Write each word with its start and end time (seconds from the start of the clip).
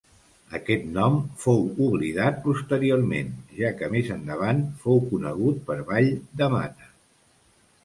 Aquest 0.59 0.85
nom 0.93 1.17
fou 1.43 1.59
oblidat 1.87 2.39
posteriorment, 2.47 3.29
ja 3.59 3.71
que 3.83 3.91
més 3.97 4.11
endavant 4.17 4.65
fou 4.87 5.05
conegut 5.13 5.63
per 5.71 5.81
Vall 5.93 6.13
de 6.43 6.51
Mata. 6.57 6.91